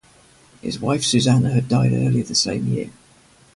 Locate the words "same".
2.33-2.65